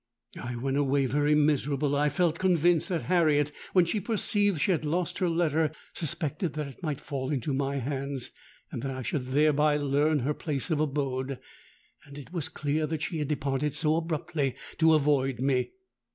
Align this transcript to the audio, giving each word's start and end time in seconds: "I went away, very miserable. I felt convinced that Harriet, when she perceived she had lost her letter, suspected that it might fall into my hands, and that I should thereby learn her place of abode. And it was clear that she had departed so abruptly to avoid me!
"I 0.41 0.55
went 0.55 0.77
away, 0.77 1.05
very 1.05 1.35
miserable. 1.35 1.95
I 1.95 2.09
felt 2.09 2.39
convinced 2.39 2.89
that 2.89 3.03
Harriet, 3.03 3.51
when 3.73 3.85
she 3.85 3.99
perceived 3.99 4.59
she 4.59 4.71
had 4.71 4.83
lost 4.83 5.19
her 5.19 5.29
letter, 5.29 5.71
suspected 5.93 6.53
that 6.53 6.65
it 6.67 6.81
might 6.81 6.99
fall 6.99 7.29
into 7.29 7.53
my 7.53 7.77
hands, 7.77 8.31
and 8.71 8.81
that 8.81 8.89
I 8.89 9.03
should 9.03 9.27
thereby 9.27 9.77
learn 9.77 10.21
her 10.21 10.33
place 10.33 10.71
of 10.71 10.79
abode. 10.79 11.37
And 12.05 12.17
it 12.17 12.33
was 12.33 12.49
clear 12.49 12.87
that 12.87 13.03
she 13.03 13.19
had 13.19 13.27
departed 13.27 13.75
so 13.75 13.95
abruptly 13.97 14.55
to 14.79 14.95
avoid 14.95 15.39
me! 15.39 15.69